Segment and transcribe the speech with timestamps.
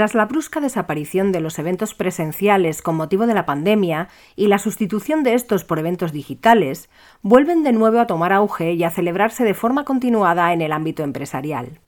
[0.00, 4.58] Tras la brusca desaparición de los eventos presenciales con motivo de la pandemia y la
[4.58, 6.88] sustitución de estos por eventos digitales,
[7.20, 11.02] vuelven de nuevo a tomar auge y a celebrarse de forma continuada en el ámbito
[11.02, 11.80] empresarial.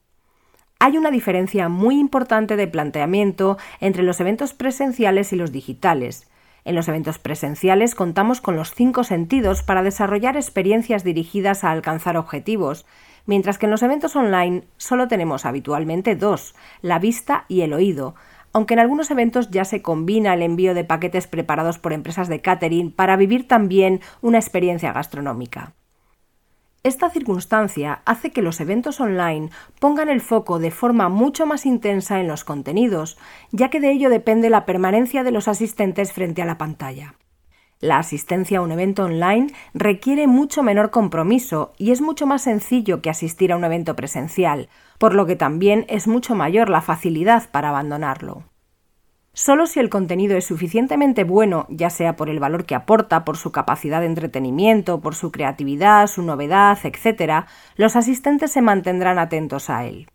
[0.79, 6.31] Hay una diferencia muy importante de planteamiento entre los eventos presenciales y los digitales.
[6.65, 12.17] En los eventos presenciales contamos con los cinco sentidos para desarrollar experiencias dirigidas a alcanzar
[12.17, 12.87] objetivos,
[13.27, 18.15] mientras que en los eventos online solo tenemos habitualmente dos, la vista y el oído,
[18.53, 22.41] aunque en algunos eventos ya se combina el envío de paquetes preparados por empresas de
[22.41, 25.75] catering para vivir también una experiencia gastronómica.
[26.85, 32.19] Esta circunstancia hace que los eventos online pongan el foco de forma mucho más intensa
[32.19, 33.19] en los contenidos,
[33.53, 37.15] ya que de ello depende la permanencia de los asistentes frente a la pantalla.
[37.79, 43.01] La asistencia a un evento online requiere mucho menor compromiso y es mucho más sencillo
[43.01, 47.49] que asistir a un evento presencial, por lo que también es mucho mayor la facilidad
[47.51, 48.52] para abandonarlo.
[49.35, 53.39] Solo si el contenido es suficientemente bueno, ya sea por el valor que aporta, por
[53.39, 59.71] su capacidad de entretenimiento, por su creatividad, su novedad, etc., los asistentes se mantendrán atentos
[59.71, 60.07] a él.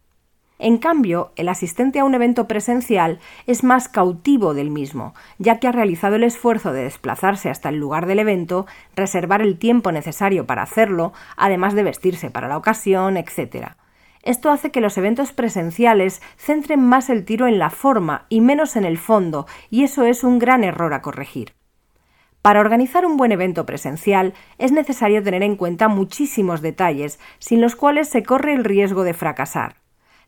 [0.59, 5.68] En cambio, el asistente a un evento presencial es más cautivo del mismo, ya que
[5.68, 10.46] ha realizado el esfuerzo de desplazarse hasta el lugar del evento, reservar el tiempo necesario
[10.46, 13.78] para hacerlo, además de vestirse para la ocasión, etc.
[14.23, 18.76] Esto hace que los eventos presenciales centren más el tiro en la forma y menos
[18.76, 21.54] en el fondo, y eso es un gran error a corregir.
[22.42, 27.75] Para organizar un buen evento presencial es necesario tener en cuenta muchísimos detalles, sin los
[27.75, 29.75] cuales se corre el riesgo de fracasar.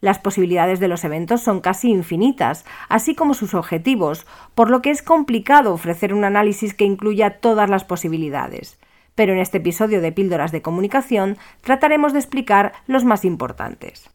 [0.01, 4.25] Las posibilidades de los eventos son casi infinitas, así como sus objetivos,
[4.55, 8.79] por lo que es complicado ofrecer un análisis que incluya todas las posibilidades.
[9.19, 14.09] Pero en este episodio de Píldoras de Comunicación trataremos de explicar los más importantes.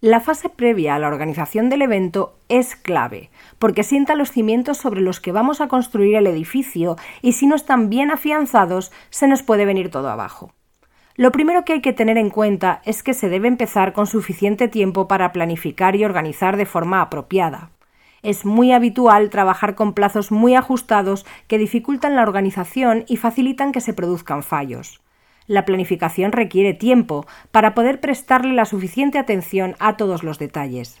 [0.00, 3.30] La fase previa a la organización del evento es clave,
[3.60, 7.54] porque sienta los cimientos sobre los que vamos a construir el edificio y si no
[7.54, 10.52] están bien afianzados se nos puede venir todo abajo.
[11.14, 14.66] Lo primero que hay que tener en cuenta es que se debe empezar con suficiente
[14.66, 17.70] tiempo para planificar y organizar de forma apropiada.
[18.22, 23.80] Es muy habitual trabajar con plazos muy ajustados que dificultan la organización y facilitan que
[23.80, 25.00] se produzcan fallos.
[25.48, 31.00] La planificación requiere tiempo para poder prestarle la suficiente atención a todos los detalles.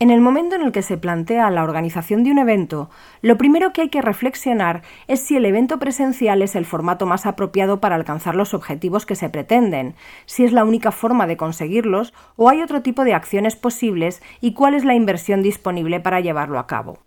[0.00, 2.88] En el momento en el que se plantea la organización de un evento,
[3.20, 7.26] lo primero que hay que reflexionar es si el evento presencial es el formato más
[7.26, 12.14] apropiado para alcanzar los objetivos que se pretenden, si es la única forma de conseguirlos
[12.36, 16.60] o hay otro tipo de acciones posibles y cuál es la inversión disponible para llevarlo
[16.60, 17.00] a cabo.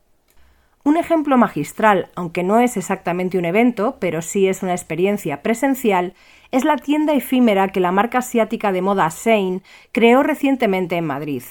[0.84, 6.14] Un ejemplo magistral, aunque no es exactamente un evento, pero sí es una experiencia presencial,
[6.52, 9.62] es la tienda efímera que la marca asiática de moda Shane
[9.94, 11.44] creó recientemente en Madrid.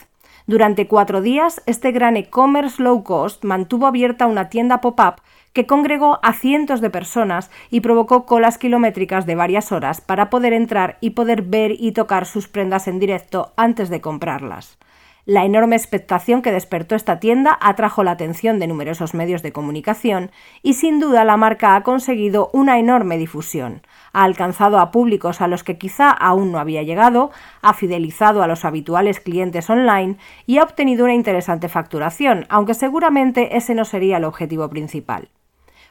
[0.50, 5.22] Durante cuatro días, este gran e-commerce low cost mantuvo abierta una tienda pop-up
[5.52, 10.52] que congregó a cientos de personas y provocó colas kilométricas de varias horas para poder
[10.52, 14.76] entrar y poder ver y tocar sus prendas en directo antes de comprarlas.
[15.26, 20.30] La enorme expectación que despertó esta tienda atrajo la atención de numerosos medios de comunicación
[20.62, 23.82] y sin duda la marca ha conseguido una enorme difusión.
[24.12, 27.30] Ha alcanzado a públicos a los que quizá aún no había llegado,
[27.60, 30.16] ha fidelizado a los habituales clientes online
[30.46, 35.28] y ha obtenido una interesante facturación, aunque seguramente ese no sería el objetivo principal.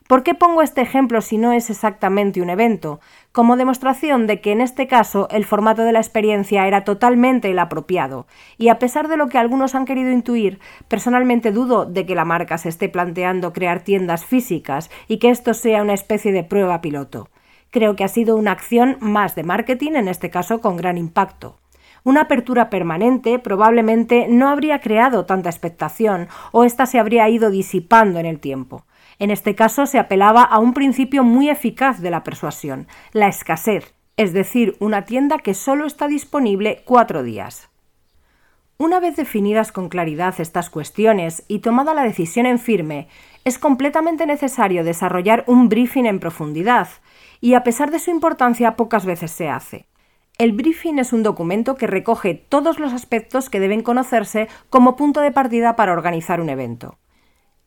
[0.09, 2.99] ¿Por qué pongo este ejemplo si no es exactamente un evento?
[3.31, 7.59] Como demostración de que en este caso el formato de la experiencia era totalmente el
[7.59, 8.25] apropiado,
[8.57, 10.57] y a pesar de lo que algunos han querido intuir,
[10.87, 15.53] personalmente dudo de que la marca se esté planteando crear tiendas físicas y que esto
[15.53, 17.29] sea una especie de prueba piloto.
[17.69, 21.58] Creo que ha sido una acción más de marketing, en este caso con gran impacto.
[22.03, 28.19] Una apertura permanente probablemente no habría creado tanta expectación o ésta se habría ido disipando
[28.19, 28.85] en el tiempo.
[29.19, 33.93] En este caso se apelaba a un principio muy eficaz de la persuasión, la escasez,
[34.15, 37.69] es decir, una tienda que solo está disponible cuatro días.
[38.77, 43.09] Una vez definidas con claridad estas cuestiones y tomada la decisión en firme,
[43.43, 46.87] es completamente necesario desarrollar un briefing en profundidad,
[47.41, 49.88] y a pesar de su importancia pocas veces se hace.
[50.39, 55.19] El briefing es un documento que recoge todos los aspectos que deben conocerse como punto
[55.19, 56.97] de partida para organizar un evento.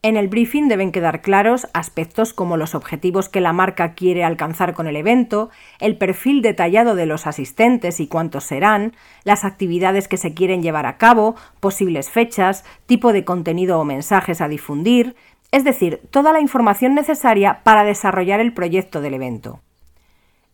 [0.00, 4.72] En el briefing deben quedar claros aspectos como los objetivos que la marca quiere alcanzar
[4.72, 10.16] con el evento, el perfil detallado de los asistentes y cuántos serán, las actividades que
[10.16, 15.14] se quieren llevar a cabo, posibles fechas, tipo de contenido o mensajes a difundir,
[15.50, 19.60] es decir, toda la información necesaria para desarrollar el proyecto del evento.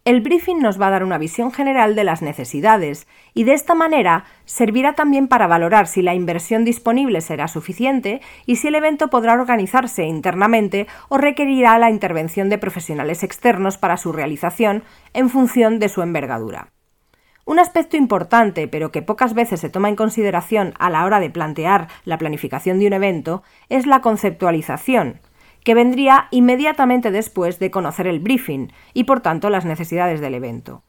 [0.08, 3.74] El briefing nos va a dar una visión general de las necesidades y de esta
[3.74, 9.08] manera servirá también para valorar si la inversión disponible será suficiente y si el evento
[9.08, 14.82] podrá organizarse internamente o requerirá la intervención de profesionales externos para su realización
[15.12, 16.72] en función de su envergadura.
[17.44, 21.28] Un aspecto importante, pero que pocas veces se toma en consideración a la hora de
[21.28, 25.20] plantear la planificación de un evento, es la conceptualización,
[25.68, 30.82] que vendría inmediatamente después de conocer el briefing y por tanto las necesidades del evento.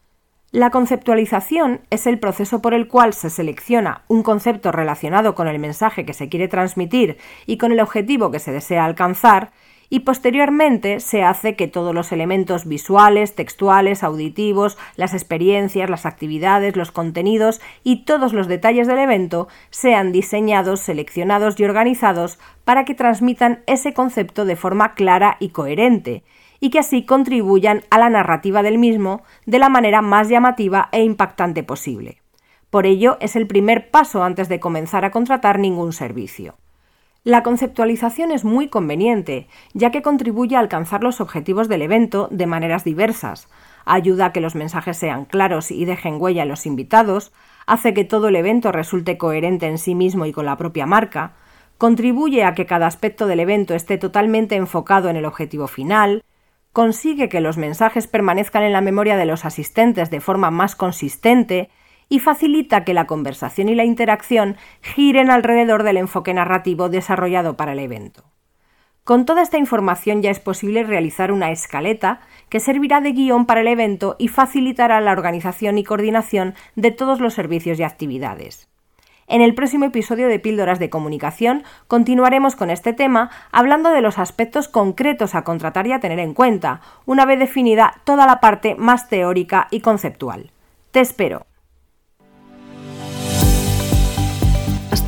[0.52, 5.60] La conceptualización es el proceso por el cual se selecciona un concepto relacionado con el
[5.60, 9.52] mensaje que se quiere transmitir y con el objetivo que se desea alcanzar
[9.90, 16.76] y posteriormente se hace que todos los elementos visuales, textuales, auditivos, las experiencias, las actividades,
[16.76, 22.94] los contenidos y todos los detalles del evento sean diseñados, seleccionados y organizados para que
[22.94, 26.24] transmitan ese concepto de forma clara y coherente
[26.60, 31.04] y que así contribuyan a la narrativa del mismo de la manera más llamativa e
[31.04, 32.22] impactante posible.
[32.70, 36.56] Por ello, es el primer paso antes de comenzar a contratar ningún servicio.
[37.30, 42.48] La conceptualización es muy conveniente, ya que contribuye a alcanzar los objetivos del evento de
[42.48, 43.48] maneras diversas,
[43.86, 47.32] ayuda a que los mensajes sean claros y dejen huella en los invitados,
[47.68, 51.34] hace que todo el evento resulte coherente en sí mismo y con la propia marca,
[51.78, 56.24] contribuye a que cada aspecto del evento esté totalmente enfocado en el objetivo final,
[56.74, 61.70] consigue que los mensajes permanezcan en la memoria de los asistentes de forma más consistente
[62.10, 67.74] y facilita que la conversación y la interacción giren alrededor del enfoque narrativo desarrollado para
[67.74, 68.26] el evento.
[69.04, 72.20] Con toda esta información ya es posible realizar una escaleta
[72.50, 77.20] que servirá de guion para el evento y facilitará la organización y coordinación de todos
[77.20, 78.68] los servicios y actividades.
[79.26, 84.18] En el próximo episodio de Píldoras de Comunicación continuaremos con este tema hablando de los
[84.18, 88.74] aspectos concretos a contratar y a tener en cuenta, una vez definida toda la parte
[88.74, 90.52] más teórica y conceptual.
[90.92, 91.46] Te espero.